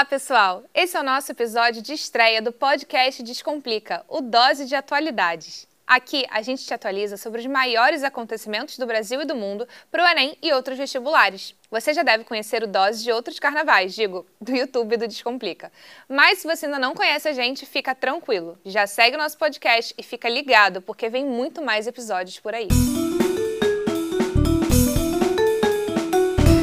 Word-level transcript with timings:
Olá, 0.00 0.06
pessoal! 0.06 0.64
Esse 0.74 0.96
é 0.96 1.00
o 1.00 1.02
nosso 1.02 1.30
episódio 1.30 1.82
de 1.82 1.92
estreia 1.92 2.40
do 2.40 2.52
podcast 2.52 3.22
Descomplica, 3.22 4.02
o 4.08 4.22
Dose 4.22 4.64
de 4.64 4.74
Atualidades. 4.74 5.68
Aqui 5.86 6.24
a 6.30 6.40
gente 6.40 6.64
te 6.64 6.72
atualiza 6.72 7.18
sobre 7.18 7.40
os 7.40 7.46
maiores 7.46 8.02
acontecimentos 8.02 8.78
do 8.78 8.86
Brasil 8.86 9.20
e 9.20 9.26
do 9.26 9.36
mundo 9.36 9.68
para 9.90 10.02
o 10.02 10.06
Enem 10.06 10.38
e 10.42 10.54
outros 10.54 10.78
vestibulares. 10.78 11.54
Você 11.70 11.92
já 11.92 12.02
deve 12.02 12.24
conhecer 12.24 12.62
o 12.62 12.66
Dose 12.66 13.04
de 13.04 13.12
outros 13.12 13.38
carnavais, 13.38 13.94
digo, 13.94 14.24
do 14.40 14.56
YouTube 14.56 14.96
do 14.96 15.06
Descomplica. 15.06 15.70
Mas 16.08 16.38
se 16.38 16.48
você 16.48 16.64
ainda 16.64 16.78
não 16.78 16.94
conhece 16.94 17.28
a 17.28 17.34
gente, 17.34 17.66
fica 17.66 17.94
tranquilo. 17.94 18.58
Já 18.64 18.86
segue 18.86 19.16
o 19.16 19.20
nosso 19.20 19.36
podcast 19.36 19.94
e 19.98 20.02
fica 20.02 20.30
ligado, 20.30 20.80
porque 20.80 21.10
vem 21.10 21.26
muito 21.26 21.60
mais 21.60 21.86
episódios 21.86 22.40
por 22.40 22.54
aí. 22.54 22.68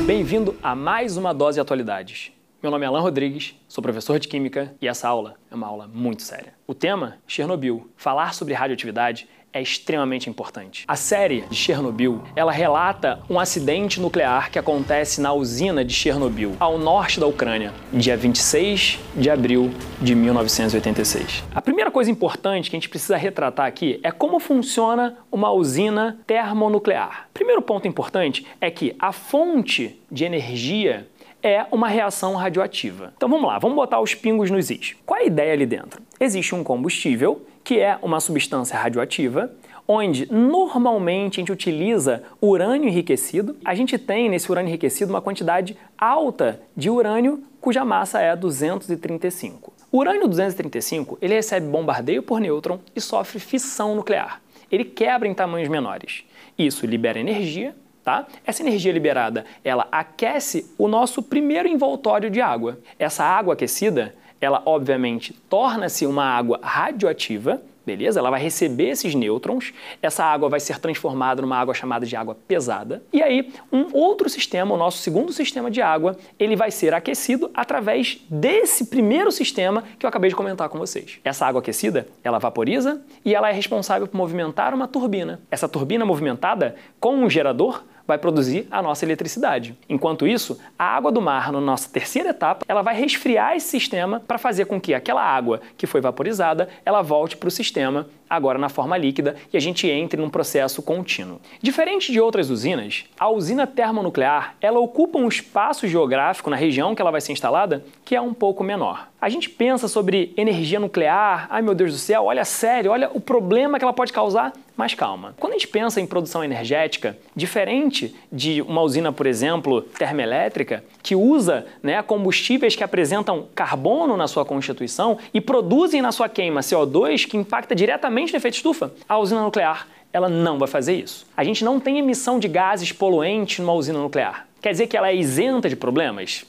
Bem-vindo 0.08 0.58
a 0.64 0.74
mais 0.74 1.18
uma 1.18 1.36
Dose 1.36 1.58
de 1.58 1.62
Atualidades. 1.62 2.36
Meu 2.62 2.72
nome 2.72 2.86
é 2.86 2.88
Alan 2.88 3.02
Rodrigues, 3.02 3.54
sou 3.68 3.84
professor 3.84 4.18
de 4.18 4.28
Química 4.28 4.74
e 4.82 4.88
essa 4.88 5.08
aula 5.08 5.36
é 5.52 5.54
uma 5.54 5.68
aula 5.68 5.88
muito 5.94 6.24
séria. 6.24 6.56
O 6.66 6.74
tema, 6.74 7.18
Chernobyl. 7.28 7.88
Falar 7.96 8.34
sobre 8.34 8.56
radioatividade 8.56 9.28
é 9.54 9.62
extremamente 9.62 10.28
importante. 10.28 10.84
A 10.88 10.96
série 10.96 11.42
de 11.42 11.56
Chernobyl, 11.56 12.20
ela 12.36 12.52
relata 12.52 13.22
um 13.30 13.40
acidente 13.40 14.02
nuclear 14.02 14.50
que 14.50 14.58
acontece 14.58 15.22
na 15.22 15.32
usina 15.34 15.86
de 15.86 15.94
Chernobyl, 15.94 16.56
ao 16.60 16.80
norte 16.80 17.20
da 17.20 17.28
Ucrânia, 17.28 17.72
dia 17.94 18.18
26 18.18 19.00
de 19.16 19.30
abril 19.30 19.72
de 20.02 20.16
1986. 20.16 21.44
A 21.54 21.62
primeira 21.62 21.92
coisa 21.92 22.10
importante 22.10 22.72
que 22.72 22.76
a 22.76 22.80
gente 22.80 22.90
precisa 22.90 23.18
retratar 23.18 23.68
aqui 23.68 24.00
é 24.02 24.12
como 24.12 24.40
funciona 24.40 25.16
uma 25.32 25.52
usina 25.52 26.20
termonuclear. 26.26 27.30
Primeiro 27.36 27.62
ponto 27.62 27.88
importante 27.88 28.48
é 28.60 28.72
que 28.72 28.96
a 28.98 29.12
fonte 29.12 30.00
de 30.12 30.26
energia 30.26 31.08
é 31.48 31.66
uma 31.72 31.88
reação 31.88 32.36
radioativa. 32.36 33.14
Então 33.16 33.30
vamos 33.30 33.48
lá, 33.48 33.58
vamos 33.58 33.76
botar 33.76 34.00
os 34.02 34.14
pingos 34.14 34.52
nos 34.52 34.70
is. 34.70 34.96
Qual 35.06 35.20
é 35.20 35.24
a 35.24 35.26
ideia 35.26 35.54
ali 35.54 35.66
dentro? 35.66 36.02
Existe 36.20 36.54
um 36.54 36.64
combustível, 36.64 37.42
que 37.64 37.80
é 37.80 37.98
uma 38.02 38.20
substância 38.20 38.78
radioativa, 38.78 39.52
onde 39.88 40.32
normalmente 40.32 41.40
a 41.40 41.42
gente 41.42 41.52
utiliza 41.52 42.24
urânio 42.42 42.90
enriquecido. 42.90 43.56
A 43.64 43.74
gente 43.74 43.98
tem 43.98 44.30
nesse 44.30 44.52
urânio 44.52 44.70
enriquecido 44.70 45.12
uma 45.12 45.22
quantidade 45.22 45.78
alta 45.98 46.60
de 46.76 46.90
urânio 46.90 47.44
cuja 47.62 47.86
massa 47.86 48.20
é 48.20 48.36
235. 48.36 49.74
O 49.90 50.00
urânio 50.00 50.28
235 50.28 51.18
ele 51.22 51.34
recebe 51.34 51.68
bombardeio 51.68 52.22
por 52.22 52.42
nêutron 52.42 52.80
e 52.96 53.00
sofre 53.00 53.40
fissão 53.40 53.96
nuclear. 53.96 54.42
Ele 54.70 54.84
quebra 54.84 55.28
em 55.28 55.34
tamanhos 55.34 55.70
menores. 55.70 56.26
Isso 56.58 56.86
libera 56.86 57.20
energia 57.20 57.74
Tá? 58.08 58.26
Essa 58.46 58.64
energia 58.64 58.94
liberada, 58.94 59.44
ela 59.66 59.86
aquece 59.92 60.74
o 60.78 60.88
nosso 60.88 61.22
primeiro 61.22 61.68
envoltório 61.68 62.30
de 62.30 62.40
água. 62.40 62.80
Essa 62.98 63.26
água 63.26 63.54
aquecida, 63.54 64.16
ela 64.40 64.64
obviamente 64.66 65.34
torna-se 65.50 66.06
uma 66.06 66.24
água 66.24 66.58
radioativa, 66.64 67.62
beleza? 67.86 68.18
Ela 68.22 68.30
vai 68.30 68.42
receber 68.42 68.92
esses 68.92 69.14
nêutrons, 69.14 69.74
essa 70.02 70.24
água 70.24 70.48
vai 70.48 70.62
ser 70.62 70.80
transformada 70.80 71.42
numa 71.42 71.58
água 71.58 71.74
chamada 71.74 72.06
de 72.06 72.16
água 72.16 72.34
pesada, 72.48 73.04
e 73.12 73.22
aí 73.22 73.52
um 73.74 73.88
outro 73.92 74.30
sistema, 74.30 74.74
o 74.74 74.78
nosso 74.78 75.00
segundo 75.00 75.34
sistema 75.34 75.70
de 75.70 75.82
água, 75.82 76.18
ele 76.40 76.56
vai 76.56 76.72
ser 76.72 76.94
aquecido 76.94 77.52
através 77.54 78.22
desse 78.30 78.86
primeiro 78.86 79.34
sistema 79.34 79.84
que 80.00 80.06
eu 80.06 80.08
acabei 80.08 80.30
de 80.30 80.36
comentar 80.36 80.70
com 80.70 80.78
vocês. 80.78 81.20
Essa 81.26 81.46
água 81.46 81.60
aquecida, 81.60 82.08
ela 82.24 82.40
vaporiza 82.40 83.02
e 83.26 83.36
ela 83.36 83.50
é 83.50 83.54
responsável 83.54 84.08
por 84.08 84.16
movimentar 84.16 84.74
uma 84.74 84.88
turbina. 84.88 85.42
Essa 85.52 85.68
turbina 85.68 86.06
movimentada 86.06 86.78
com 87.02 87.14
um 87.16 87.30
gerador 87.30 87.84
vai 88.08 88.18
produzir 88.18 88.68
a 88.72 88.82
nossa 88.82 89.06
eletricidade. 89.06 89.78
Enquanto 89.90 90.26
isso, 90.26 90.58
a 90.80 90.86
água 90.86 91.12
do 91.12 91.22
mar, 91.22 91.52
na 91.52 91.60
nossa 91.60 91.90
terceira 91.90 92.30
etapa, 92.30 92.66
ela 92.68 92.82
vai 92.82 92.96
resfriar 92.96 93.56
esse 93.56 93.68
sistema 93.68 94.22
para 94.26 94.38
fazer 94.38 94.66
com 94.66 94.80
que 94.80 94.94
aquela 94.94 95.22
água 95.22 95.60
que 95.78 95.86
foi 95.86 96.00
vaporizada, 96.00 96.70
ela 96.86 97.02
volte 97.02 97.36
para 97.36 97.48
o 97.48 97.52
sistema 97.52 98.08
agora 98.30 98.60
na 98.60 98.70
forma 98.70 98.98
líquida 98.98 99.36
e 99.52 99.58
a 99.58 99.60
gente 99.60 99.88
entre 99.90 100.20
num 100.20 100.30
processo 100.30 100.82
contínuo. 100.82 101.40
Diferente 101.62 102.12
de 102.12 102.20
outras 102.20 102.50
usinas, 102.50 103.06
a 103.18 103.30
usina 103.30 103.66
termonuclear, 103.66 104.56
ela 104.62 104.80
ocupa 104.80 105.18
um 105.18 105.28
espaço 105.28 105.88
geográfico 105.88 106.50
na 106.50 106.56
região 106.56 106.94
que 106.94 107.02
ela 107.02 107.12
vai 107.12 107.22
ser 107.22 107.32
instalada 107.32 107.86
que 108.04 108.16
é 108.16 108.22
um 108.22 108.34
pouco 108.34 108.64
menor. 108.64 109.08
A 109.20 109.30
gente 109.30 109.50
pensa 109.50 109.88
sobre 109.88 110.34
energia 110.38 110.80
nuclear, 110.80 111.48
ai 111.50 111.62
meu 111.62 111.74
Deus 111.74 111.92
do 111.92 111.98
céu, 111.98 112.26
olha 112.26 112.46
sério, 112.46 112.92
olha 112.92 113.10
o 113.14 113.20
problema 113.20 113.78
que 113.78 113.84
ela 113.84 113.94
pode 113.94 114.14
causar, 114.14 114.54
mas 114.78 114.94
calma. 114.94 115.34
Quando 115.40 115.54
a 115.54 115.56
gente 115.56 115.68
pensa 115.68 116.00
em 116.00 116.06
produção 116.06 116.44
energética, 116.44 117.18
diferente 117.36 118.16
de 118.32 118.62
uma 118.62 118.82
usina, 118.84 119.12
por 119.12 119.26
exemplo, 119.26 119.82
termoelétrica, 119.82 120.84
que 121.02 121.16
usa 121.16 121.66
né, 121.82 122.02
combustíveis 122.04 122.76
que 122.76 122.84
apresentam 122.84 123.48
carbono 123.56 124.16
na 124.16 124.28
sua 124.28 124.46
constituição 124.46 125.18
e 125.34 125.42
produzem 125.42 126.02
na 126.02 126.12
sua 126.12 126.30
queima 126.30 126.62
CO2 126.62 127.28
que 127.28 127.36
impacta 127.36 127.76
diretamente 127.76 128.32
no 128.32 128.38
efeito 128.38 128.54
estufa, 128.54 128.94
a 129.10 129.18
usina 129.18 129.42
nuclear 129.42 129.88
ela 130.14 130.30
não 130.30 130.58
vai 130.58 130.68
fazer 130.68 130.96
isso. 130.96 131.28
A 131.36 131.44
gente 131.44 131.64
não 131.64 131.80
tem 131.80 132.00
emissão 132.00 132.40
de 132.40 132.48
gases 132.48 132.92
poluentes 132.92 133.60
numa 133.60 133.74
usina 133.74 134.00
nuclear. 134.00 134.48
Quer 134.62 134.72
dizer 134.72 134.88
que 134.88 134.98
ela 134.98 135.10
é 135.10 135.16
isenta 135.16 135.70
de 135.70 135.76
problemas? 135.76 136.46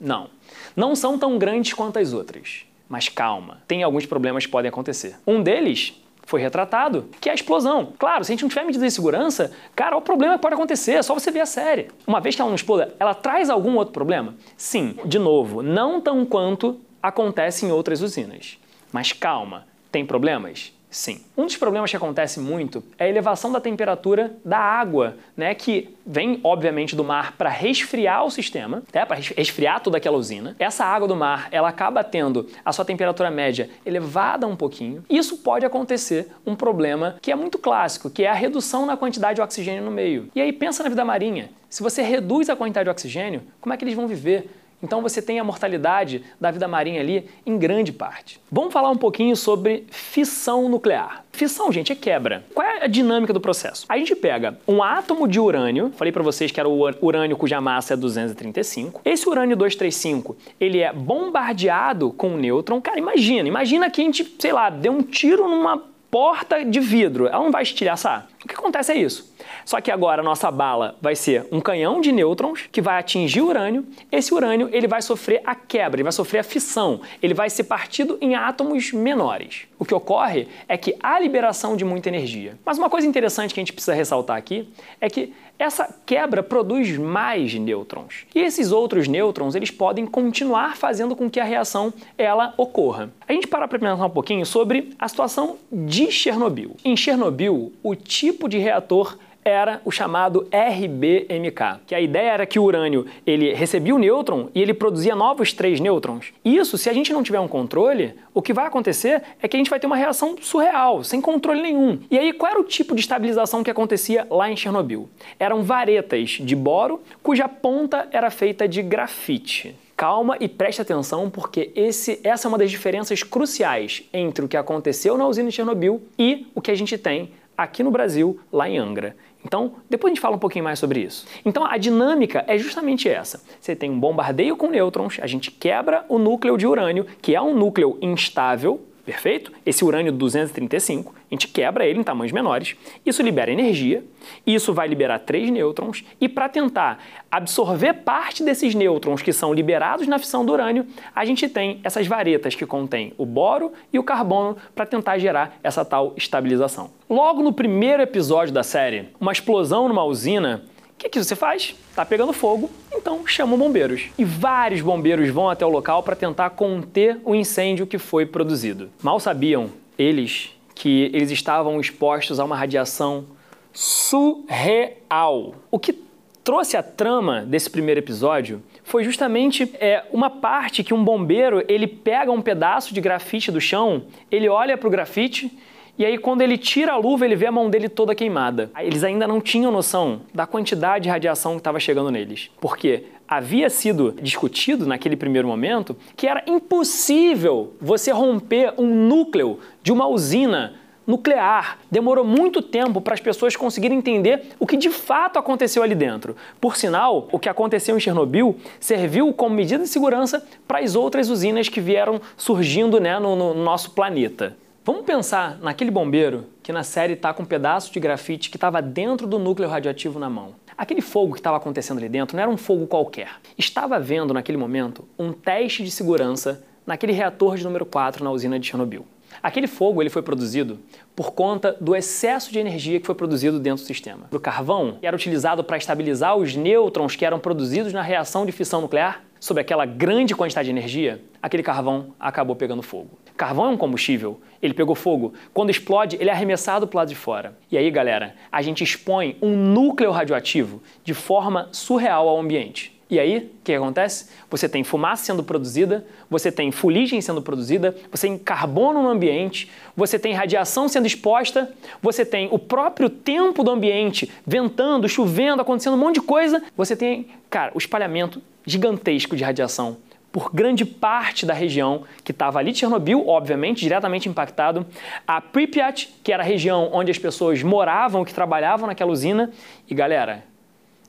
Não. 0.00 0.28
Não 0.76 0.94
são 0.94 1.18
tão 1.18 1.38
grandes 1.38 1.72
quanto 1.72 1.98
as 1.98 2.12
outras. 2.12 2.64
Mas 2.88 3.08
calma, 3.08 3.62
tem 3.66 3.82
alguns 3.82 4.04
problemas 4.04 4.44
que 4.44 4.52
podem 4.52 4.68
acontecer. 4.68 5.16
Um 5.26 5.42
deles 5.42 5.94
foi 6.26 6.40
retratado, 6.40 7.08
que 7.20 7.28
é 7.28 7.32
a 7.32 7.34
explosão. 7.34 7.92
Claro, 7.98 8.24
se 8.24 8.32
a 8.32 8.34
gente 8.34 8.42
não 8.42 8.48
tiver 8.48 8.64
medidas 8.64 8.88
de 8.88 8.94
segurança, 8.94 9.52
cara, 9.74 9.96
o 9.96 10.00
problema 10.00 10.38
pode 10.38 10.54
acontecer, 10.54 10.92
é 10.92 11.02
só 11.02 11.14
você 11.14 11.30
ver 11.30 11.40
a 11.40 11.46
série. 11.46 11.88
Uma 12.06 12.20
vez 12.20 12.34
que 12.34 12.40
ela 12.40 12.50
não 12.50 12.56
exploda, 12.56 12.94
ela 12.98 13.14
traz 13.14 13.50
algum 13.50 13.76
outro 13.76 13.92
problema? 13.92 14.34
Sim, 14.56 14.96
de 15.04 15.18
novo, 15.18 15.62
não 15.62 16.00
tão 16.00 16.24
quanto 16.24 16.80
acontece 17.02 17.66
em 17.66 17.70
outras 17.72 18.00
usinas. 18.00 18.58
Mas 18.92 19.12
calma, 19.12 19.66
tem 19.90 20.06
problemas? 20.06 20.72
Sim. 20.92 21.22
Um 21.34 21.46
dos 21.46 21.56
problemas 21.56 21.90
que 21.90 21.96
acontece 21.96 22.38
muito 22.38 22.84
é 22.98 23.04
a 23.04 23.08
elevação 23.08 23.50
da 23.50 23.60
temperatura 23.60 24.36
da 24.44 24.58
água, 24.58 25.16
né, 25.34 25.54
que 25.54 25.96
vem, 26.04 26.38
obviamente, 26.44 26.94
do 26.94 27.02
mar 27.02 27.32
para 27.32 27.48
resfriar 27.48 28.24
o 28.26 28.30
sistema, 28.30 28.82
né, 28.92 29.06
para 29.06 29.16
resfriar 29.16 29.80
toda 29.80 29.96
aquela 29.96 30.18
usina. 30.18 30.54
Essa 30.58 30.84
água 30.84 31.08
do 31.08 31.16
mar, 31.16 31.48
ela 31.50 31.70
acaba 31.70 32.04
tendo 32.04 32.46
a 32.62 32.72
sua 32.72 32.84
temperatura 32.84 33.30
média 33.30 33.70
elevada 33.86 34.46
um 34.46 34.54
pouquinho. 34.54 35.02
Isso 35.08 35.38
pode 35.38 35.64
acontecer 35.64 36.28
um 36.44 36.54
problema 36.54 37.16
que 37.22 37.32
é 37.32 37.34
muito 37.34 37.58
clássico, 37.58 38.10
que 38.10 38.24
é 38.24 38.28
a 38.28 38.34
redução 38.34 38.84
na 38.84 38.96
quantidade 38.96 39.36
de 39.36 39.40
oxigênio 39.40 39.82
no 39.82 39.90
meio. 39.90 40.28
E 40.34 40.42
aí 40.42 40.52
pensa 40.52 40.82
na 40.82 40.90
vida 40.90 41.04
marinha. 41.06 41.48
Se 41.70 41.82
você 41.82 42.02
reduz 42.02 42.50
a 42.50 42.56
quantidade 42.56 42.84
de 42.84 42.90
oxigênio, 42.90 43.44
como 43.58 43.72
é 43.72 43.78
que 43.78 43.84
eles 43.84 43.94
vão 43.94 44.06
viver? 44.06 44.61
Então 44.82 45.00
você 45.00 45.22
tem 45.22 45.38
a 45.38 45.44
mortalidade 45.44 46.24
da 46.40 46.50
vida 46.50 46.66
marinha 46.66 47.00
ali 47.00 47.28
em 47.46 47.56
grande 47.56 47.92
parte. 47.92 48.40
Vamos 48.50 48.72
falar 48.72 48.90
um 48.90 48.96
pouquinho 48.96 49.36
sobre 49.36 49.86
fissão 49.90 50.68
nuclear. 50.68 51.24
Fissão, 51.32 51.70
gente, 51.70 51.92
é 51.92 51.94
quebra. 51.94 52.44
Qual 52.52 52.66
é 52.66 52.84
a 52.84 52.86
dinâmica 52.86 53.32
do 53.32 53.40
processo? 53.40 53.86
A 53.88 53.96
gente 53.96 54.14
pega 54.14 54.58
um 54.66 54.82
átomo 54.82 55.28
de 55.28 55.38
urânio, 55.38 55.92
falei 55.96 56.12
para 56.12 56.22
vocês 56.22 56.50
que 56.50 56.58
era 56.58 56.68
o 56.68 56.90
urânio 57.00 57.36
cuja 57.36 57.60
massa 57.60 57.94
é 57.94 57.96
235. 57.96 59.00
Esse 59.04 59.28
urânio 59.28 59.56
235, 59.56 60.36
ele 60.60 60.80
é 60.80 60.92
bombardeado 60.92 62.10
com 62.12 62.30
um 62.30 62.36
nêutron. 62.36 62.80
Cara, 62.80 62.98
imagina, 62.98 63.48
imagina 63.48 63.90
que 63.90 64.00
a 64.00 64.04
gente, 64.04 64.36
sei 64.38 64.52
lá, 64.52 64.68
deu 64.68 64.92
um 64.92 65.02
tiro 65.02 65.48
numa 65.48 65.82
porta 66.10 66.62
de 66.62 66.78
vidro. 66.78 67.26
Ela 67.26 67.42
não 67.42 67.50
vai 67.50 67.62
estilhaçar. 67.62 68.28
O 68.44 68.48
que 68.48 68.54
acontece 68.54 68.92
é 68.92 68.96
isso. 68.96 69.31
Só 69.64 69.80
que 69.80 69.90
agora 69.90 70.22
a 70.22 70.24
nossa 70.24 70.50
bala 70.50 70.96
vai 71.00 71.14
ser 71.14 71.46
um 71.50 71.60
canhão 71.60 72.00
de 72.00 72.12
nêutrons 72.12 72.68
que 72.70 72.80
vai 72.80 72.98
atingir 72.98 73.40
o 73.40 73.48
urânio. 73.48 73.86
Esse 74.10 74.34
urânio 74.34 74.68
ele 74.72 74.86
vai 74.86 75.02
sofrer 75.02 75.40
a 75.44 75.54
quebra, 75.54 75.96
ele 75.96 76.02
vai 76.02 76.12
sofrer 76.12 76.40
a 76.40 76.44
fissão, 76.44 77.00
ele 77.22 77.34
vai 77.34 77.50
ser 77.50 77.64
partido 77.64 78.18
em 78.20 78.34
átomos 78.34 78.92
menores. 78.92 79.66
O 79.78 79.84
que 79.84 79.94
ocorre 79.94 80.48
é 80.68 80.76
que 80.76 80.96
há 81.02 81.18
liberação 81.18 81.76
de 81.76 81.84
muita 81.84 82.08
energia. 82.08 82.58
Mas 82.64 82.78
uma 82.78 82.88
coisa 82.88 83.06
interessante 83.06 83.52
que 83.52 83.60
a 83.60 83.62
gente 83.62 83.72
precisa 83.72 83.94
ressaltar 83.94 84.36
aqui 84.36 84.68
é 85.00 85.08
que 85.08 85.32
essa 85.62 85.94
quebra 86.04 86.42
produz 86.42 86.98
mais 86.98 87.54
nêutrons. 87.54 88.26
E 88.34 88.40
esses 88.40 88.72
outros 88.72 89.06
nêutrons, 89.06 89.54
eles 89.54 89.70
podem 89.70 90.04
continuar 90.04 90.76
fazendo 90.76 91.14
com 91.14 91.30
que 91.30 91.38
a 91.38 91.44
reação 91.44 91.94
ela 92.18 92.52
ocorra. 92.56 93.10
A 93.28 93.32
gente 93.32 93.46
para 93.46 93.68
para 93.68 93.78
pensar 93.78 94.04
um 94.04 94.10
pouquinho 94.10 94.44
sobre 94.44 94.90
a 94.98 95.08
situação 95.08 95.56
de 95.70 96.10
Chernobyl. 96.10 96.76
Em 96.84 96.96
Chernobyl, 96.96 97.72
o 97.82 97.94
tipo 97.94 98.48
de 98.48 98.58
reator 98.58 99.16
era 99.44 99.80
o 99.84 99.90
chamado 99.90 100.46
RBMK, 100.52 101.80
que 101.86 101.94
a 101.94 102.00
ideia 102.00 102.30
era 102.30 102.46
que 102.46 102.58
o 102.58 102.62
urânio 102.62 103.06
ele 103.26 103.52
recebia 103.52 103.94
o 103.94 103.98
nêutron 103.98 104.48
e 104.54 104.62
ele 104.62 104.72
produzia 104.72 105.16
novos 105.16 105.52
três 105.52 105.80
nêutrons. 105.80 106.32
Isso, 106.44 106.78
se 106.78 106.88
a 106.88 106.92
gente 106.92 107.12
não 107.12 107.22
tiver 107.22 107.40
um 107.40 107.48
controle, 107.48 108.14
o 108.32 108.40
que 108.40 108.52
vai 108.52 108.66
acontecer 108.66 109.22
é 109.42 109.48
que 109.48 109.56
a 109.56 109.58
gente 109.58 109.70
vai 109.70 109.80
ter 109.80 109.86
uma 109.86 109.96
reação 109.96 110.36
surreal, 110.40 111.02
sem 111.02 111.20
controle 111.20 111.60
nenhum. 111.60 111.98
E 112.10 112.18
aí, 112.18 112.32
qual 112.32 112.52
era 112.52 112.60
o 112.60 112.64
tipo 112.64 112.94
de 112.94 113.00
estabilização 113.00 113.62
que 113.62 113.70
acontecia 113.70 114.26
lá 114.30 114.50
em 114.50 114.56
Chernobyl? 114.56 115.08
Eram 115.52 115.62
varetas 115.62 116.30
de 116.40 116.56
boro 116.56 117.02
cuja 117.22 117.46
ponta 117.46 118.08
era 118.10 118.30
feita 118.30 118.66
de 118.66 118.80
grafite 118.80 119.76
calma 119.94 120.36
e 120.40 120.48
preste 120.48 120.80
atenção, 120.80 121.28
porque 121.30 121.70
esse, 121.76 122.18
essa 122.24 122.48
é 122.48 122.48
uma 122.48 122.56
das 122.56 122.70
diferenças 122.70 123.22
cruciais 123.22 124.02
entre 124.12 124.44
o 124.44 124.48
que 124.48 124.56
aconteceu 124.56 125.16
na 125.16 125.28
usina 125.28 125.50
de 125.50 125.54
Chernobyl 125.54 126.02
e 126.18 126.46
o 126.54 126.60
que 126.60 126.70
a 126.70 126.74
gente 126.74 126.96
tem 126.98 127.30
aqui 127.56 127.82
no 127.82 127.90
Brasil, 127.90 128.40
lá 128.50 128.68
em 128.68 128.78
Angra. 128.78 129.14
Então, 129.44 129.74
depois 129.88 130.10
a 130.10 130.14
gente 130.14 130.20
fala 130.20 130.34
um 130.34 130.40
pouquinho 130.40 130.64
mais 130.64 130.78
sobre 130.78 131.00
isso. 131.00 131.26
Então, 131.44 131.64
a 131.64 131.76
dinâmica 131.76 132.44
é 132.48 132.58
justamente 132.58 133.08
essa. 133.08 133.42
Você 133.60 133.76
tem 133.76 133.90
um 133.90 134.00
bombardeio 134.00 134.56
com 134.56 134.68
nêutrons, 134.68 135.18
a 135.20 135.26
gente 135.26 135.50
quebra 135.50 136.04
o 136.08 136.18
núcleo 136.18 136.56
de 136.56 136.66
urânio, 136.66 137.06
que 137.20 137.36
é 137.36 137.42
um 137.42 137.54
núcleo 137.54 137.98
instável, 138.00 138.80
perfeito? 139.04 139.52
Esse 139.64 139.84
urânio 139.84 140.12
235, 140.12 141.14
a 141.14 141.34
gente 141.34 141.48
quebra 141.48 141.86
ele 141.86 142.00
em 142.00 142.02
tamanhos 142.02 142.32
menores, 142.32 142.76
isso 143.04 143.22
libera 143.22 143.50
energia, 143.50 144.04
isso 144.46 144.72
vai 144.72 144.86
liberar 144.88 145.18
três 145.20 145.50
nêutrons, 145.50 146.04
e 146.20 146.28
para 146.28 146.48
tentar 146.48 147.02
absorver 147.30 147.94
parte 147.94 148.44
desses 148.44 148.74
nêutrons 148.74 149.22
que 149.22 149.32
são 149.32 149.52
liberados 149.52 150.06
na 150.06 150.18
fissão 150.18 150.44
do 150.44 150.52
urânio, 150.52 150.86
a 151.14 151.24
gente 151.24 151.48
tem 151.48 151.80
essas 151.82 152.06
varetas 152.06 152.54
que 152.54 152.66
contêm 152.66 153.12
o 153.18 153.26
boro 153.26 153.72
e 153.92 153.98
o 153.98 154.04
carbono 154.04 154.56
para 154.74 154.86
tentar 154.86 155.18
gerar 155.18 155.58
essa 155.62 155.84
tal 155.84 156.14
estabilização. 156.16 156.90
Logo 157.08 157.42
no 157.42 157.52
primeiro 157.52 158.02
episódio 158.02 158.54
da 158.54 158.62
série, 158.62 159.08
uma 159.20 159.32
explosão 159.32 159.88
numa 159.88 160.04
usina 160.04 160.64
que, 161.02 161.08
que 161.08 161.24
você 161.24 161.34
faz? 161.34 161.74
Tá 161.94 162.04
pegando 162.04 162.32
fogo, 162.32 162.70
então 162.94 163.26
chama 163.26 163.56
bombeiros. 163.56 164.04
E 164.16 164.24
vários 164.24 164.80
bombeiros 164.80 165.28
vão 165.30 165.50
até 165.50 165.66
o 165.66 165.68
local 165.68 166.02
para 166.02 166.14
tentar 166.14 166.50
conter 166.50 167.18
o 167.24 167.34
incêndio 167.34 167.86
que 167.86 167.98
foi 167.98 168.24
produzido. 168.24 168.88
Mal 169.02 169.18
sabiam 169.18 169.70
eles 169.98 170.50
que 170.74 171.10
eles 171.12 171.30
estavam 171.30 171.80
expostos 171.80 172.38
a 172.38 172.44
uma 172.44 172.56
radiação 172.56 173.26
surreal. 173.72 175.54
O 175.70 175.78
que 175.78 175.98
trouxe 176.44 176.76
a 176.76 176.82
trama 176.82 177.42
desse 177.42 177.68
primeiro 177.68 178.00
episódio 178.00 178.62
foi 178.84 179.04
justamente 179.04 179.72
é, 179.80 180.04
uma 180.12 180.30
parte 180.30 180.84
que 180.84 180.94
um 180.94 181.02
bombeiro 181.02 181.64
ele 181.68 181.86
pega 181.86 182.30
um 182.30 182.42
pedaço 182.42 182.94
de 182.94 183.00
grafite 183.00 183.50
do 183.50 183.60
chão, 183.60 184.04
ele 184.30 184.48
olha 184.48 184.76
para 184.76 184.88
o 184.88 184.90
grafite 184.90 185.50
e 185.98 186.06
aí, 186.06 186.16
quando 186.16 186.40
ele 186.40 186.56
tira 186.56 186.92
a 186.92 186.96
luva, 186.96 187.26
ele 187.26 187.36
vê 187.36 187.46
a 187.46 187.52
mão 187.52 187.68
dele 187.68 187.88
toda 187.88 188.14
queimada. 188.14 188.70
Eles 188.80 189.04
ainda 189.04 189.26
não 189.26 189.40
tinham 189.40 189.70
noção 189.70 190.22
da 190.32 190.46
quantidade 190.46 191.04
de 191.04 191.10
radiação 191.10 191.52
que 191.52 191.58
estava 191.58 191.78
chegando 191.78 192.10
neles. 192.10 192.50
Porque 192.60 193.04
havia 193.28 193.68
sido 193.68 194.12
discutido 194.20 194.86
naquele 194.86 195.16
primeiro 195.16 195.46
momento 195.46 195.96
que 196.16 196.26
era 196.26 196.42
impossível 196.46 197.74
você 197.80 198.10
romper 198.10 198.74
um 198.78 198.86
núcleo 199.06 199.58
de 199.82 199.92
uma 199.92 200.06
usina 200.08 200.74
nuclear. 201.06 201.78
Demorou 201.90 202.24
muito 202.24 202.62
tempo 202.62 203.00
para 203.00 203.14
as 203.14 203.20
pessoas 203.20 203.54
conseguirem 203.54 203.98
entender 203.98 204.48
o 204.58 204.66
que 204.66 204.78
de 204.78 204.88
fato 204.88 205.38
aconteceu 205.38 205.82
ali 205.82 205.94
dentro. 205.94 206.34
Por 206.58 206.76
sinal, 206.76 207.28
o 207.30 207.38
que 207.38 207.48
aconteceu 207.48 207.96
em 207.96 208.00
Chernobyl 208.00 208.56
serviu 208.80 209.32
como 209.32 209.54
medida 209.54 209.82
de 209.82 209.88
segurança 209.88 210.42
para 210.66 210.78
as 210.78 210.94
outras 210.94 211.28
usinas 211.28 211.68
que 211.68 211.80
vieram 211.80 212.20
surgindo 212.36 212.98
né, 212.98 213.18
no, 213.18 213.36
no 213.36 213.54
nosso 213.54 213.90
planeta. 213.90 214.56
Vamos 214.84 215.04
pensar 215.04 215.58
naquele 215.60 215.92
bombeiro 215.92 216.46
que 216.60 216.72
na 216.72 216.82
série 216.82 217.12
está 217.12 217.32
com 217.32 217.44
um 217.44 217.46
pedaço 217.46 217.92
de 217.92 218.00
grafite 218.00 218.50
que 218.50 218.56
estava 218.56 218.82
dentro 218.82 219.28
do 219.28 219.38
núcleo 219.38 219.68
radioativo 219.68 220.18
na 220.18 220.28
mão. 220.28 220.56
Aquele 220.76 221.00
fogo 221.00 221.34
que 221.34 221.38
estava 221.38 221.56
acontecendo 221.56 221.98
ali 221.98 222.08
dentro 222.08 222.36
não 222.36 222.42
era 222.42 222.50
um 222.50 222.56
fogo 222.56 222.88
qualquer. 222.88 223.28
Estava 223.56 223.94
havendo 223.94 224.34
naquele 224.34 224.58
momento 224.58 225.06
um 225.16 225.32
teste 225.32 225.84
de 225.84 225.90
segurança 225.92 226.64
naquele 226.84 227.12
reator 227.12 227.56
de 227.56 227.62
número 227.62 227.86
4 227.86 228.24
na 228.24 228.32
usina 228.32 228.58
de 228.58 228.66
Chernobyl. 228.66 229.06
Aquele 229.40 229.68
fogo 229.68 230.02
ele 230.02 230.10
foi 230.10 230.20
produzido 230.20 230.80
por 231.14 231.30
conta 231.30 231.76
do 231.80 231.94
excesso 231.94 232.50
de 232.50 232.58
energia 232.58 232.98
que 232.98 233.06
foi 233.06 233.14
produzido 233.14 233.60
dentro 233.60 233.84
do 233.84 233.86
sistema. 233.86 234.26
O 234.32 234.40
carvão 234.40 234.98
era 235.00 235.14
utilizado 235.14 235.62
para 235.62 235.76
estabilizar 235.76 236.36
os 236.36 236.56
nêutrons 236.56 237.14
que 237.14 237.24
eram 237.24 237.38
produzidos 237.38 237.92
na 237.92 238.02
reação 238.02 238.44
de 238.44 238.50
fissão 238.50 238.80
nuclear 238.80 239.22
sobre 239.42 239.60
aquela 239.60 239.84
grande 239.84 240.36
quantidade 240.36 240.66
de 240.66 240.70
energia, 240.70 241.20
aquele 241.42 241.64
carvão 241.64 242.14
acabou 242.20 242.54
pegando 242.54 242.80
fogo. 242.80 243.18
Carvão 243.36 243.64
é 243.64 243.68
um 243.70 243.76
combustível, 243.76 244.40
ele 244.62 244.72
pegou 244.72 244.94
fogo. 244.94 245.34
Quando 245.52 245.68
explode, 245.68 246.16
ele 246.20 246.30
é 246.30 246.32
arremessado 246.32 246.86
para 246.86 246.96
o 246.96 246.98
lado 246.98 247.08
de 247.08 247.16
fora. 247.16 247.58
E 247.68 247.76
aí, 247.76 247.90
galera, 247.90 248.36
a 248.52 248.62
gente 248.62 248.84
expõe 248.84 249.36
um 249.42 249.56
núcleo 249.56 250.12
radioativo 250.12 250.80
de 251.02 251.12
forma 251.12 251.68
surreal 251.72 252.28
ao 252.28 252.38
ambiente. 252.38 252.91
E 253.10 253.20
aí, 253.20 253.38
o 253.38 253.62
que 253.62 253.74
acontece? 253.74 254.28
Você 254.50 254.68
tem 254.68 254.82
fumaça 254.82 255.24
sendo 255.24 255.42
produzida, 255.42 256.06
você 256.30 256.50
tem 256.50 256.70
fuligem 256.70 257.20
sendo 257.20 257.42
produzida, 257.42 257.94
você 258.10 258.26
tem 258.26 258.38
carbono 258.38 259.02
no 259.02 259.08
ambiente, 259.08 259.70
você 259.94 260.18
tem 260.18 260.32
radiação 260.32 260.88
sendo 260.88 261.06
exposta, 261.06 261.70
você 262.00 262.24
tem 262.24 262.48
o 262.50 262.58
próprio 262.58 263.10
tempo 263.10 263.62
do 263.62 263.70
ambiente 263.70 264.30
ventando, 264.46 265.08
chovendo, 265.08 265.60
acontecendo 265.60 265.94
um 265.94 265.98
monte 265.98 266.14
de 266.14 266.22
coisa. 266.22 266.62
Você 266.76 266.96
tem, 266.96 267.26
cara, 267.50 267.72
o 267.74 267.78
espalhamento 267.78 268.40
gigantesco 268.64 269.36
de 269.36 269.44
radiação 269.44 269.98
por 270.32 270.50
grande 270.50 270.86
parte 270.86 271.44
da 271.44 271.52
região 271.52 272.04
que 272.24 272.32
estava 272.32 272.58
ali 272.58 272.74
Chernobyl, 272.74 273.28
obviamente, 273.28 273.82
diretamente 273.82 274.28
impactado, 274.28 274.86
a 275.26 275.42
Pripyat, 275.42 276.08
que 276.24 276.32
era 276.32 276.42
a 276.42 276.46
região 276.46 276.88
onde 276.90 277.10
as 277.10 277.18
pessoas 277.18 277.62
moravam, 277.62 278.24
que 278.24 278.32
trabalhavam 278.32 278.86
naquela 278.86 279.12
usina, 279.12 279.50
e 279.86 279.94
galera, 279.94 280.42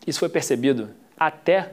isso 0.05 0.19
foi 0.19 0.27
percebido 0.27 0.89
até 1.17 1.71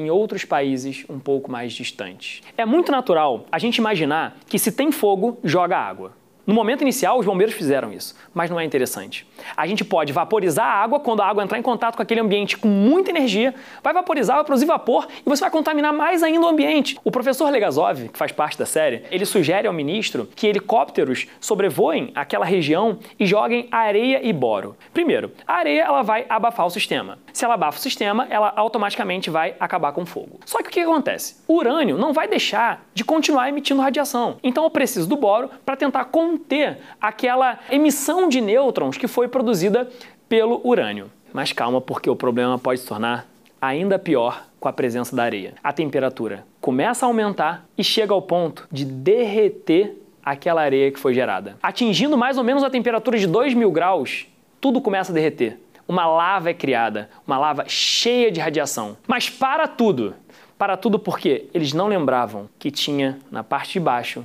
em 0.00 0.10
outros 0.10 0.44
países 0.44 1.04
um 1.08 1.18
pouco 1.18 1.50
mais 1.50 1.72
distantes. 1.72 2.42
É 2.56 2.64
muito 2.64 2.90
natural 2.90 3.44
a 3.52 3.58
gente 3.58 3.76
imaginar 3.76 4.36
que 4.48 4.58
se 4.58 4.72
tem 4.72 4.90
fogo, 4.90 5.38
joga 5.44 5.76
água. 5.76 6.20
No 6.50 6.54
momento 6.54 6.82
inicial, 6.82 7.16
os 7.16 7.26
bombeiros 7.26 7.54
fizeram 7.54 7.92
isso, 7.92 8.12
mas 8.34 8.50
não 8.50 8.58
é 8.58 8.64
interessante. 8.64 9.24
A 9.56 9.68
gente 9.68 9.84
pode 9.84 10.12
vaporizar 10.12 10.66
a 10.66 10.82
água 10.82 10.98
quando 10.98 11.20
a 11.20 11.26
água 11.26 11.44
entrar 11.44 11.58
em 11.58 11.62
contato 11.62 11.94
com 11.94 12.02
aquele 12.02 12.20
ambiente 12.20 12.56
com 12.56 12.66
muita 12.66 13.10
energia, 13.10 13.54
vai 13.84 13.92
vaporizar, 13.92 14.34
vai 14.34 14.44
produzir 14.44 14.66
vapor 14.66 15.06
e 15.24 15.28
você 15.28 15.42
vai 15.42 15.50
contaminar 15.50 15.92
mais 15.92 16.24
ainda 16.24 16.44
o 16.44 16.48
ambiente. 16.48 16.98
O 17.04 17.10
professor 17.12 17.50
Legazov, 17.50 18.08
que 18.08 18.18
faz 18.18 18.32
parte 18.32 18.58
da 18.58 18.66
série, 18.66 19.04
ele 19.12 19.24
sugere 19.26 19.68
ao 19.68 19.72
ministro 19.72 20.28
que 20.34 20.46
helicópteros 20.46 21.28
sobrevoem 21.40 22.10
aquela 22.16 22.44
região 22.44 22.98
e 23.16 23.26
joguem 23.26 23.68
areia 23.70 24.20
e 24.20 24.32
boro. 24.32 24.74
Primeiro, 24.92 25.30
a 25.46 25.54
areia 25.54 25.82
ela 25.82 26.02
vai 26.02 26.26
abafar 26.28 26.66
o 26.66 26.70
sistema. 26.70 27.18
Se 27.32 27.44
ela 27.44 27.54
abafa 27.54 27.78
o 27.78 27.80
sistema, 27.80 28.26
ela 28.30 28.52
automaticamente 28.56 29.30
vai 29.30 29.54
acabar 29.58 29.92
com 29.92 30.02
o 30.02 30.06
fogo. 30.06 30.40
Só 30.44 30.62
que 30.62 30.68
o 30.68 30.70
que 30.70 30.80
acontece? 30.80 31.36
O 31.46 31.56
urânio 31.56 31.98
não 31.98 32.12
vai 32.12 32.28
deixar 32.28 32.84
de 32.94 33.04
continuar 33.04 33.48
emitindo 33.48 33.80
radiação. 33.80 34.36
Então 34.42 34.64
eu 34.64 34.70
preciso 34.70 35.08
do 35.08 35.16
boro 35.16 35.50
para 35.64 35.76
tentar 35.76 36.06
conter 36.06 36.78
aquela 37.00 37.58
emissão 37.70 38.28
de 38.28 38.40
nêutrons 38.40 38.96
que 38.96 39.06
foi 39.06 39.28
produzida 39.28 39.88
pelo 40.28 40.60
urânio. 40.64 41.10
Mas 41.32 41.52
calma, 41.52 41.80
porque 41.80 42.10
o 42.10 42.16
problema 42.16 42.58
pode 42.58 42.80
se 42.80 42.86
tornar 42.86 43.26
ainda 43.60 43.98
pior 43.98 44.44
com 44.58 44.68
a 44.68 44.72
presença 44.72 45.14
da 45.14 45.22
areia. 45.22 45.54
A 45.62 45.72
temperatura 45.72 46.44
começa 46.60 47.04
a 47.04 47.08
aumentar 47.08 47.66
e 47.76 47.84
chega 47.84 48.12
ao 48.12 48.22
ponto 48.22 48.66
de 48.70 48.84
derreter 48.84 49.96
aquela 50.24 50.62
areia 50.62 50.90
que 50.90 50.98
foi 50.98 51.14
gerada. 51.14 51.56
Atingindo 51.62 52.16
mais 52.16 52.36
ou 52.38 52.44
menos 52.44 52.62
a 52.62 52.70
temperatura 52.70 53.18
de 53.18 53.26
2 53.26 53.54
mil 53.54 53.70
graus, 53.70 54.26
tudo 54.60 54.80
começa 54.80 55.12
a 55.12 55.14
derreter. 55.14 55.58
Uma 55.90 56.06
lava 56.06 56.50
é 56.50 56.54
criada, 56.54 57.10
uma 57.26 57.36
lava 57.36 57.64
cheia 57.66 58.30
de 58.30 58.38
radiação. 58.38 58.96
Mas 59.08 59.28
para 59.28 59.66
tudo, 59.66 60.14
para 60.56 60.76
tudo 60.76 61.00
porque 61.00 61.48
eles 61.52 61.72
não 61.72 61.88
lembravam 61.88 62.48
que 62.60 62.70
tinha 62.70 63.18
na 63.28 63.42
parte 63.42 63.72
de 63.72 63.80
baixo 63.80 64.24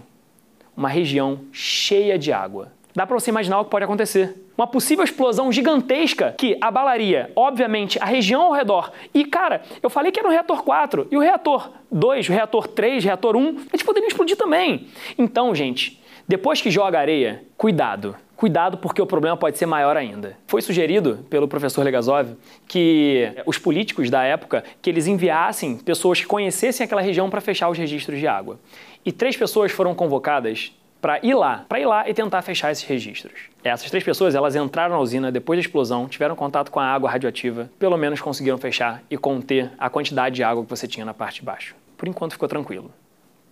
uma 0.78 0.88
região 0.88 1.40
cheia 1.52 2.20
de 2.20 2.32
água. 2.32 2.72
Dá 2.94 3.08
para 3.08 3.20
você 3.20 3.32
imaginar 3.32 3.60
o 3.60 3.66
que 3.66 3.72
pode 3.72 3.84
acontecer. 3.84 4.48
Uma 4.56 4.68
possível 4.68 5.04
explosão 5.04 5.52
gigantesca 5.52 6.36
que 6.38 6.56
abalaria, 6.62 7.32
obviamente, 7.36 7.98
a 8.00 8.06
região 8.06 8.44
ao 8.44 8.54
redor. 8.54 8.92
E, 9.12 9.26
cara, 9.26 9.64
eu 9.82 9.90
falei 9.90 10.12
que 10.12 10.20
era 10.20 10.30
o 10.30 10.32
reator 10.32 10.62
4 10.62 11.08
e 11.10 11.18
o 11.18 11.20
reator 11.20 11.72
2, 11.92 12.30
o 12.30 12.32
reator 12.32 12.68
3, 12.68 13.04
o 13.04 13.08
reator 13.08 13.36
1, 13.36 13.48
eles 13.74 13.82
poderiam 13.82 14.08
explodir 14.08 14.38
também. 14.38 14.88
Então, 15.18 15.56
gente, 15.56 16.00
depois 16.28 16.60
que 16.60 16.72
joga 16.72 17.00
areia, 17.00 17.44
cuidado. 17.56 18.16
Cuidado 18.36 18.78
porque 18.78 19.02
o 19.02 19.06
problema 19.06 19.38
pode 19.38 19.58
ser 19.58 19.66
maior 19.66 19.96
ainda. 19.96 20.38
Foi 20.48 20.62
sugerido 20.62 21.20
pelo 21.30 21.48
professor 21.48 21.84
Legazov 21.84 22.36
que 22.68 23.32
os 23.46 23.58
políticos 23.58 24.10
da 24.10 24.24
época 24.24 24.64
que 24.82 24.90
eles 24.90 25.08
enviassem 25.08 25.78
pessoas 25.78 26.20
que 26.20 26.26
conhecessem 26.26 26.84
aquela 26.84 27.02
região 27.02 27.30
para 27.30 27.40
fechar 27.40 27.70
os 27.70 27.78
registros 27.78 28.20
de 28.20 28.28
água. 28.28 28.60
E 29.06 29.12
três 29.12 29.38
pessoas 29.38 29.72
foram 29.72 29.94
convocadas 29.94 30.74
para 31.00 31.20
ir 31.22 31.36
lá, 31.36 31.64
para 31.70 31.80
ir 31.80 31.86
lá 31.86 32.10
e 32.10 32.14
tentar 32.16 32.42
fechar 32.42 32.72
esses 32.72 32.84
registros. 32.84 33.34
Essas 33.64 33.92
três 33.92 34.04
pessoas, 34.04 34.34
elas 34.34 34.56
entraram 34.56 34.96
na 34.96 35.00
usina 35.00 35.32
depois 35.32 35.58
da 35.58 35.62
explosão, 35.62 36.08
tiveram 36.08 36.36
contato 36.36 36.72
com 36.72 36.80
a 36.80 36.86
água 36.86 37.10
radioativa, 37.10 37.70
pelo 37.78 37.96
menos 37.96 38.20
conseguiram 38.20 38.58
fechar 38.58 39.04
e 39.10 39.16
conter 39.16 39.72
a 39.78 39.90
quantidade 39.92 40.36
de 40.36 40.44
água 40.44 40.64
que 40.64 40.70
você 40.70 40.88
tinha 40.88 41.06
na 41.06 41.14
parte 41.14 41.42
de 41.42 41.46
baixo. 41.46 41.76
Por 41.96 42.08
enquanto 42.08 42.32
ficou 42.34 42.50
tranquilo. 42.50 42.92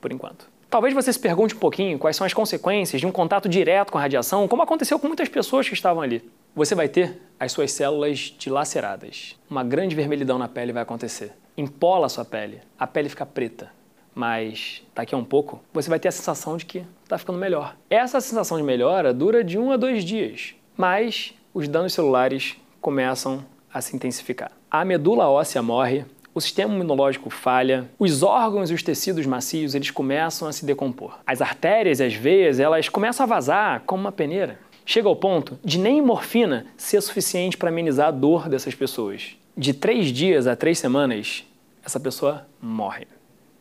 Por 0.01 0.11
enquanto. 0.11 0.47
Talvez 0.73 0.91
você 0.91 1.13
se 1.13 1.19
pergunte 1.19 1.53
um 1.53 1.59
pouquinho 1.59 1.99
quais 1.99 2.15
são 2.15 2.25
as 2.25 2.33
consequências 2.33 2.99
de 2.99 3.05
um 3.05 3.11
contato 3.11 3.47
direto 3.47 3.91
com 3.91 3.99
a 3.99 4.01
radiação, 4.01 4.47
como 4.47 4.63
aconteceu 4.63 4.97
com 4.97 5.05
muitas 5.05 5.29
pessoas 5.29 5.67
que 5.67 5.75
estavam 5.75 6.01
ali. 6.01 6.27
Você 6.55 6.73
vai 6.73 6.89
ter 6.89 7.21
as 7.39 7.51
suas 7.51 7.71
células 7.71 8.33
dilaceradas. 8.39 9.37
Uma 9.47 9.63
grande 9.63 9.95
vermelhidão 9.95 10.39
na 10.39 10.47
pele 10.47 10.73
vai 10.73 10.81
acontecer. 10.81 11.31
Empola 11.55 12.07
a 12.07 12.09
sua 12.09 12.25
pele. 12.25 12.59
A 12.79 12.87
pele 12.87 13.07
fica 13.07 13.23
preta 13.23 13.69
mas 14.15 14.83
daqui 14.95 15.13
a 15.13 15.17
um 15.17 15.23
pouco 15.23 15.59
você 15.71 15.89
vai 15.89 15.99
ter 15.99 16.07
a 16.07 16.11
sensação 16.11 16.57
de 16.57 16.65
que 16.65 16.83
está 17.03 17.19
ficando 17.19 17.37
melhor. 17.37 17.75
Essa 17.87 18.19
sensação 18.19 18.57
de 18.57 18.63
melhora 18.63 19.13
dura 19.13 19.43
de 19.43 19.59
um 19.59 19.71
a 19.71 19.77
dois 19.77 20.03
dias, 20.03 20.55
mas 20.75 21.35
os 21.53 21.67
danos 21.67 21.93
celulares 21.93 22.55
começam 22.81 23.45
a 23.71 23.79
se 23.79 23.95
intensificar. 23.95 24.51
A 24.69 24.85
medula 24.85 25.29
óssea 25.29 25.63
morre, 25.63 26.05
o 26.33 26.41
sistema 26.41 26.73
imunológico 26.73 27.29
falha, 27.29 27.89
os 27.99 28.23
órgãos 28.23 28.71
e 28.71 28.73
os 28.73 28.81
tecidos 28.81 29.25
macios 29.25 29.75
eles 29.75 29.91
começam 29.91 30.47
a 30.47 30.51
se 30.51 30.65
decompor. 30.65 31.19
As 31.25 31.41
artérias 31.41 31.99
e 31.99 32.03
as 32.03 32.13
veias 32.13 32.59
elas 32.59 32.89
começam 32.89 33.23
a 33.23 33.27
vazar 33.27 33.83
como 33.85 34.01
uma 34.01 34.11
peneira. 34.11 34.59
Chega 34.85 35.07
ao 35.07 35.15
ponto 35.15 35.57
de 35.63 35.79
nem 35.79 36.01
morfina 36.01 36.65
ser 36.75 36.99
suficiente 37.01 37.57
para 37.57 37.69
amenizar 37.69 38.07
a 38.07 38.11
dor 38.11 38.49
dessas 38.49 38.75
pessoas. 38.75 39.35
De 39.55 39.73
três 39.73 40.07
dias 40.07 40.47
a 40.47 40.55
três 40.55 40.79
semanas, 40.79 41.45
essa 41.85 41.99
pessoa 41.99 42.47
morre. 42.61 43.07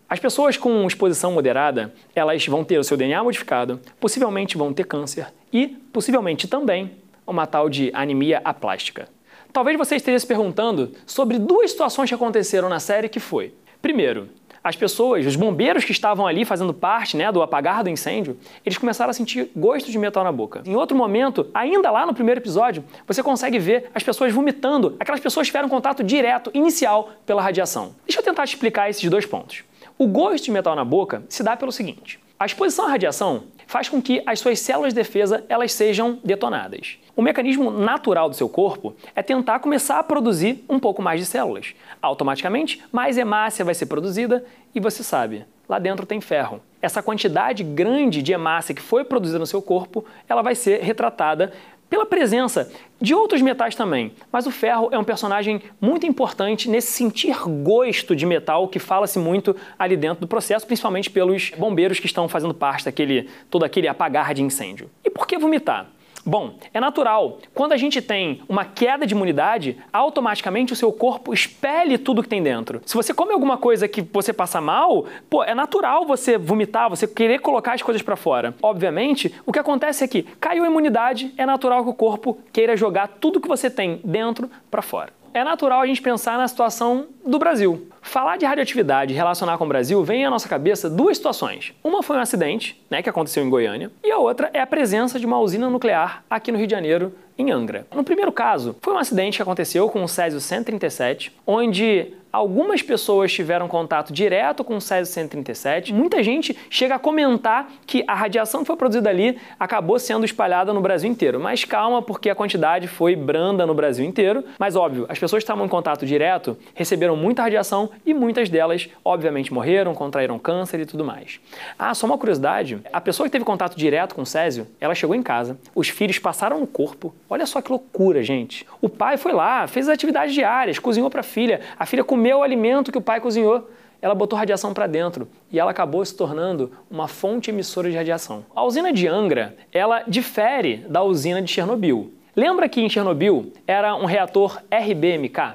As 0.08 0.18
pessoas 0.18 0.56
com 0.56 0.86
exposição 0.86 1.32
moderada, 1.32 1.94
elas 2.14 2.46
vão 2.46 2.64
ter 2.64 2.78
o 2.78 2.84
seu 2.84 2.96
DNA 2.96 3.22
modificado, 3.22 3.80
possivelmente 4.00 4.58
vão 4.58 4.72
ter 4.72 4.84
câncer 4.84 5.32
e, 5.52 5.68
possivelmente 5.68 6.48
também, 6.48 6.92
uma 7.26 7.46
tal 7.46 7.68
de 7.68 7.90
anemia 7.94 8.40
aplástica. 8.44 9.08
Talvez 9.52 9.76
você 9.76 9.96
esteja 9.96 10.18
se 10.18 10.26
perguntando 10.26 10.92
sobre 11.04 11.38
duas 11.38 11.70
situações 11.70 12.08
que 12.08 12.14
aconteceram 12.14 12.70
na 12.70 12.80
série 12.80 13.08
que 13.08 13.20
foi. 13.20 13.52
Primeiro, 13.82 14.30
as 14.64 14.76
pessoas, 14.76 15.26
os 15.26 15.36
bombeiros 15.36 15.84
que 15.84 15.92
estavam 15.92 16.26
ali 16.26 16.44
fazendo 16.44 16.72
parte 16.72 17.18
né, 17.18 17.30
do 17.30 17.42
apagar 17.42 17.82
do 17.82 17.90
incêndio, 17.90 18.38
eles 18.64 18.78
começaram 18.78 19.10
a 19.10 19.12
sentir 19.12 19.50
gosto 19.54 19.90
de 19.90 19.98
metal 19.98 20.24
na 20.24 20.32
boca. 20.32 20.62
Em 20.64 20.74
outro 20.74 20.96
momento, 20.96 21.50
ainda 21.52 21.90
lá 21.90 22.06
no 22.06 22.14
primeiro 22.14 22.40
episódio, 22.40 22.82
você 23.06 23.22
consegue 23.22 23.58
ver 23.58 23.90
as 23.94 24.02
pessoas 24.02 24.32
vomitando. 24.32 24.96
Aquelas 24.98 25.20
pessoas 25.20 25.48
tiveram 25.48 25.68
contato 25.68 26.02
direto, 26.02 26.50
inicial, 26.54 27.10
pela 27.26 27.42
radiação. 27.42 27.94
Deixa 28.06 28.20
eu 28.20 28.24
tentar 28.24 28.46
te 28.46 28.54
explicar 28.54 28.88
esses 28.88 29.10
dois 29.10 29.26
pontos. 29.26 29.64
O 29.98 30.06
gosto 30.06 30.44
de 30.44 30.50
metal 30.50 30.74
na 30.74 30.84
boca 30.84 31.24
se 31.28 31.42
dá 31.42 31.56
pelo 31.56 31.72
seguinte: 31.72 32.18
a 32.42 32.46
exposição 32.46 32.86
à 32.86 32.90
radiação 32.90 33.44
faz 33.68 33.88
com 33.88 34.02
que 34.02 34.20
as 34.26 34.40
suas 34.40 34.58
células 34.58 34.92
de 34.92 35.00
defesa 35.00 35.44
elas 35.48 35.72
sejam 35.72 36.18
detonadas. 36.24 36.98
O 37.14 37.22
mecanismo 37.22 37.70
natural 37.70 38.28
do 38.28 38.34
seu 38.34 38.48
corpo 38.48 38.96
é 39.14 39.22
tentar 39.22 39.60
começar 39.60 40.00
a 40.00 40.02
produzir 40.02 40.64
um 40.68 40.80
pouco 40.80 41.00
mais 41.00 41.20
de 41.20 41.26
células. 41.26 41.72
Automaticamente, 42.00 42.82
mais 42.90 43.16
hemácia 43.16 43.64
vai 43.64 43.74
ser 43.74 43.86
produzida 43.86 44.44
e 44.74 44.80
você 44.80 45.04
sabe, 45.04 45.46
lá 45.68 45.78
dentro 45.78 46.04
tem 46.04 46.20
ferro. 46.20 46.60
Essa 46.80 47.00
quantidade 47.00 47.62
grande 47.62 48.20
de 48.22 48.32
hemácia 48.32 48.74
que 48.74 48.82
foi 48.82 49.04
produzida 49.04 49.38
no 49.38 49.46
seu 49.46 49.62
corpo, 49.62 50.04
ela 50.28 50.42
vai 50.42 50.56
ser 50.56 50.82
retratada 50.82 51.52
pela 51.92 52.06
presença 52.06 52.72
de 52.98 53.14
outros 53.14 53.42
metais 53.42 53.74
também. 53.74 54.14
Mas 54.32 54.46
o 54.46 54.50
ferro 54.50 54.88
é 54.90 54.98
um 54.98 55.04
personagem 55.04 55.60
muito 55.78 56.06
importante 56.06 56.66
nesse 56.66 56.90
sentir 56.90 57.36
gosto 57.62 58.16
de 58.16 58.24
metal 58.24 58.66
que 58.66 58.78
fala-se 58.78 59.18
muito 59.18 59.54
ali 59.78 59.94
dentro 59.94 60.22
do 60.22 60.26
processo, 60.26 60.66
principalmente 60.66 61.10
pelos 61.10 61.50
bombeiros 61.50 62.00
que 62.00 62.06
estão 62.06 62.26
fazendo 62.30 62.54
parte 62.54 62.86
daquele 62.86 63.28
todo 63.50 63.62
aquele 63.66 63.88
apagar 63.88 64.32
de 64.32 64.42
incêndio. 64.42 64.88
E 65.04 65.10
por 65.10 65.26
que 65.26 65.36
vomitar? 65.36 65.86
Bom, 66.24 66.54
é 66.72 66.80
natural. 66.80 67.38
Quando 67.52 67.72
a 67.72 67.76
gente 67.76 68.00
tem 68.00 68.42
uma 68.48 68.64
queda 68.64 69.04
de 69.04 69.12
imunidade, 69.12 69.76
automaticamente 69.92 70.72
o 70.72 70.76
seu 70.76 70.92
corpo 70.92 71.34
expele 71.34 71.98
tudo 71.98 72.22
que 72.22 72.28
tem 72.28 72.42
dentro. 72.42 72.80
Se 72.86 72.94
você 72.94 73.12
come 73.12 73.32
alguma 73.32 73.58
coisa 73.58 73.88
que 73.88 74.00
você 74.00 74.32
passa 74.32 74.60
mal, 74.60 75.06
pô, 75.28 75.42
é 75.42 75.54
natural 75.54 76.06
você 76.06 76.38
vomitar, 76.38 76.88
você 76.88 77.08
querer 77.08 77.40
colocar 77.40 77.72
as 77.72 77.82
coisas 77.82 78.02
para 78.02 78.14
fora. 78.14 78.54
Obviamente, 78.62 79.34
o 79.44 79.52
que 79.52 79.58
acontece 79.58 80.04
é 80.04 80.08
que 80.08 80.22
caiu 80.22 80.62
a 80.62 80.68
imunidade, 80.68 81.34
é 81.36 81.44
natural 81.44 81.82
que 81.82 81.90
o 81.90 81.94
corpo 81.94 82.38
queira 82.52 82.76
jogar 82.76 83.08
tudo 83.08 83.40
que 83.40 83.48
você 83.48 83.68
tem 83.68 84.00
dentro 84.04 84.48
para 84.70 84.82
fora 84.82 85.21
é 85.34 85.42
natural 85.44 85.80
a 85.80 85.86
gente 85.86 86.02
pensar 86.02 86.36
na 86.36 86.46
situação 86.46 87.06
do 87.24 87.38
Brasil. 87.38 87.88
Falar 88.00 88.36
de 88.36 88.44
radioatividade 88.44 89.14
relacionar 89.14 89.56
com 89.58 89.64
o 89.64 89.68
Brasil 89.68 90.02
vem 90.04 90.24
à 90.24 90.30
nossa 90.30 90.48
cabeça 90.48 90.90
duas 90.90 91.16
situações. 91.16 91.72
Uma 91.82 92.02
foi 92.02 92.16
um 92.16 92.20
acidente, 92.20 92.82
né, 92.90 93.02
que 93.02 93.08
aconteceu 93.08 93.44
em 93.44 93.50
Goiânia, 93.50 93.90
e 94.02 94.10
a 94.10 94.18
outra 94.18 94.50
é 94.52 94.60
a 94.60 94.66
presença 94.66 95.18
de 95.18 95.26
uma 95.26 95.38
usina 95.38 95.70
nuclear 95.70 96.24
aqui 96.28 96.52
no 96.52 96.58
Rio 96.58 96.66
de 96.66 96.72
Janeiro, 96.72 97.14
em 97.42 97.50
Angra. 97.50 97.86
No 97.94 98.04
primeiro 98.04 98.32
caso, 98.32 98.76
foi 98.80 98.94
um 98.94 98.98
acidente 98.98 99.36
que 99.36 99.42
aconteceu 99.42 99.88
com 99.88 100.02
o 100.02 100.08
Césio 100.08 100.40
137, 100.40 101.32
onde 101.46 102.14
Algumas 102.32 102.80
pessoas 102.80 103.30
tiveram 103.30 103.68
contato 103.68 104.10
direto 104.10 104.64
com 104.64 104.76
o 104.76 104.80
Césio 104.80 105.12
137. 105.12 105.92
Muita 105.92 106.22
gente 106.22 106.56
chega 106.70 106.94
a 106.94 106.98
comentar 106.98 107.70
que 107.86 108.02
a 108.08 108.14
radiação 108.14 108.62
que 108.62 108.66
foi 108.66 108.76
produzida 108.76 109.10
ali 109.10 109.38
acabou 109.60 109.98
sendo 109.98 110.24
espalhada 110.24 110.72
no 110.72 110.80
Brasil 110.80 111.10
inteiro. 111.10 111.38
Mas 111.38 111.66
calma, 111.66 112.00
porque 112.00 112.30
a 112.30 112.34
quantidade 112.34 112.88
foi 112.88 113.14
branda 113.14 113.66
no 113.66 113.74
Brasil 113.74 114.02
inteiro. 114.02 114.44
Mas 114.58 114.76
óbvio, 114.76 115.04
as 115.10 115.18
pessoas 115.18 115.42
que 115.42 115.44
estavam 115.44 115.66
em 115.66 115.68
contato 115.68 116.06
direto 116.06 116.56
receberam 116.74 117.16
muita 117.16 117.42
radiação 117.42 117.90
e 118.06 118.14
muitas 118.14 118.48
delas, 118.48 118.88
obviamente, 119.04 119.52
morreram, 119.52 119.94
contraíram 119.94 120.38
câncer 120.38 120.80
e 120.80 120.86
tudo 120.86 121.04
mais. 121.04 121.38
Ah, 121.78 121.94
só 121.94 122.06
uma 122.06 122.16
curiosidade: 122.16 122.80
a 122.90 123.00
pessoa 123.00 123.26
que 123.26 123.32
teve 123.32 123.44
contato 123.44 123.76
direto 123.76 124.14
com 124.14 124.22
o 124.22 124.26
Césio, 124.26 124.66
ela 124.80 124.94
chegou 124.94 125.14
em 125.14 125.22
casa, 125.22 125.58
os 125.74 125.90
filhos 125.90 126.18
passaram 126.18 126.58
no 126.58 126.66
corpo. 126.66 127.14
Olha 127.32 127.46
só 127.46 127.62
que 127.62 127.70
loucura, 127.70 128.22
gente. 128.22 128.66
O 128.78 128.90
pai 128.90 129.16
foi 129.16 129.32
lá, 129.32 129.66
fez 129.66 129.88
as 129.88 129.94
atividades 129.94 130.34
diárias, 130.34 130.78
cozinhou 130.78 131.08
para 131.08 131.20
a 131.20 131.22
filha, 131.22 131.62
a 131.78 131.86
filha 131.86 132.04
comeu 132.04 132.40
o 132.40 132.42
alimento 132.42 132.92
que 132.92 132.98
o 132.98 133.00
pai 133.00 133.22
cozinhou, 133.22 133.70
ela 134.02 134.14
botou 134.14 134.38
radiação 134.38 134.74
para 134.74 134.86
dentro 134.86 135.26
e 135.50 135.58
ela 135.58 135.70
acabou 135.70 136.04
se 136.04 136.14
tornando 136.14 136.72
uma 136.90 137.08
fonte 137.08 137.48
emissora 137.48 137.90
de 137.90 137.96
radiação. 137.96 138.44
A 138.54 138.62
usina 138.62 138.92
de 138.92 139.08
Angra, 139.08 139.56
ela 139.72 140.02
difere 140.06 140.84
da 140.90 141.02
usina 141.02 141.40
de 141.40 141.50
Chernobyl. 141.50 142.12
Lembra 142.36 142.68
que 142.68 142.82
em 142.82 142.90
Chernobyl 142.90 143.50
era 143.66 143.96
um 143.96 144.04
reator 144.04 144.60
RBMK, 144.70 145.54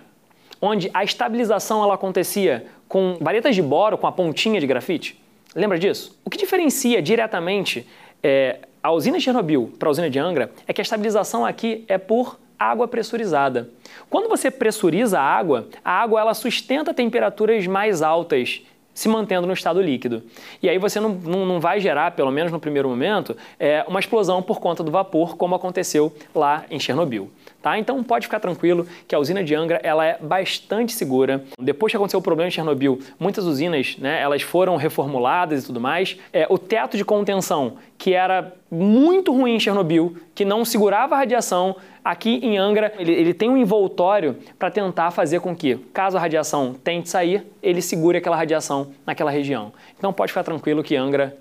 onde 0.59 0.89
a 0.91 1.03
estabilização 1.03 1.83
ela 1.83 1.93
acontecia 1.93 2.65
com 2.87 3.19
varetas 3.21 3.53
de 3.53 3.61
boro 3.61 3.99
com 3.99 4.07
a 4.07 4.11
pontinha 4.11 4.59
de 4.59 4.65
grafite? 4.65 5.21
Lembra 5.53 5.77
disso? 5.77 6.19
O 6.25 6.29
que 6.31 6.39
diferencia 6.39 7.03
diretamente 7.03 7.87
é, 8.23 8.61
a 8.81 8.91
usina 8.91 9.17
de 9.17 9.23
Chernobyl 9.23 9.73
para 9.77 9.89
a 9.89 9.91
usina 9.91 10.09
de 10.09 10.19
Angra 10.19 10.51
é 10.67 10.73
que 10.73 10.81
a 10.81 10.83
estabilização 10.83 11.45
aqui 11.45 11.83
é 11.87 11.97
por 11.97 12.39
água 12.57 12.87
pressurizada. 12.87 13.69
Quando 14.09 14.29
você 14.29 14.49
pressuriza 14.49 15.19
a 15.19 15.23
água, 15.23 15.67
a 15.83 15.91
água 15.91 16.19
ela 16.21 16.33
sustenta 16.33 16.93
temperaturas 16.93 17.67
mais 17.67 18.01
altas 18.01 18.61
se 18.93 19.07
mantendo 19.07 19.45
no 19.45 19.53
estado 19.53 19.79
líquido. 19.79 20.23
E 20.61 20.67
aí 20.67 20.79
você 20.79 20.99
não, 20.99 21.09
não, 21.09 21.45
não 21.45 21.59
vai 21.59 21.79
gerar, 21.79 22.11
pelo 22.11 22.31
menos 22.31 22.51
no 22.51 22.59
primeiro 22.59 22.89
momento, 22.89 23.37
é, 23.59 23.85
uma 23.87 23.99
explosão 23.99 24.41
por 24.41 24.59
conta 24.59 24.83
do 24.83 24.89
vapor, 24.89 25.37
como 25.37 25.53
aconteceu 25.53 26.11
lá 26.33 26.65
em 26.71 26.79
Chernobyl. 26.79 27.29
Tá? 27.67 27.77
Então 27.77 28.01
pode 28.01 28.27
ficar 28.27 28.39
tranquilo 28.39 28.87
que 29.05 29.13
a 29.13 29.19
usina 29.19 29.43
de 29.43 29.53
Angra 29.53 29.81
ela 29.83 30.05
é 30.05 30.17
bastante 30.17 30.93
segura. 30.93 31.43
Depois 31.59 31.91
que 31.91 31.97
aconteceu 31.97 32.21
o 32.21 32.23
problema 32.23 32.47
em 32.47 32.51
Chernobyl, 32.51 32.97
muitas 33.19 33.43
usinas 33.43 33.97
né, 33.97 34.21
elas 34.21 34.41
foram 34.41 34.77
reformuladas 34.77 35.63
e 35.63 35.65
tudo 35.65 35.81
mais. 35.81 36.17
É, 36.31 36.47
o 36.49 36.57
teto 36.57 36.95
de 36.95 37.03
contenção, 37.03 37.73
que 37.97 38.13
era 38.13 38.53
muito 38.71 39.33
ruim 39.33 39.55
em 39.55 39.59
Chernobyl, 39.59 40.15
que 40.33 40.45
não 40.45 40.63
segurava 40.63 41.15
a 41.15 41.17
radiação, 41.17 41.75
Aqui 42.05 42.39
em 42.41 42.57
Angra, 42.57 42.93
ele, 42.97 43.11
ele 43.11 43.33
tem 43.33 43.49
um 43.49 43.57
envoltório 43.57 44.37
para 44.57 44.71
tentar 44.71 45.11
fazer 45.11 45.41
com 45.41 45.53
que, 45.53 45.75
caso 45.93 46.15
a 46.15 46.21
radiação 46.21 46.73
tente 46.73 47.09
sair, 47.09 47.45
ele 47.61 47.81
segure 47.81 48.17
aquela 48.17 48.37
radiação 48.37 48.93
naquela 49.05 49.29
região. 49.29 49.73
Então 49.97 50.13
pode 50.13 50.31
ficar 50.31 50.45
tranquilo 50.45 50.81
que 50.81 50.95
Angra 50.95 51.35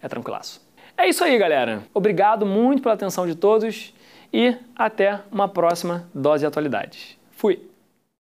é 0.00 0.06
tranquilaço. 0.06 0.62
É 0.96 1.08
isso 1.08 1.24
aí, 1.24 1.36
galera. 1.36 1.82
Obrigado 1.92 2.46
muito 2.46 2.80
pela 2.80 2.94
atenção 2.94 3.26
de 3.26 3.34
todos 3.34 3.92
e 4.34 4.56
até 4.74 5.20
uma 5.30 5.46
próxima 5.46 6.08
dose 6.12 6.40
de 6.40 6.46
atualidades. 6.46 7.16
Fui! 7.30 7.73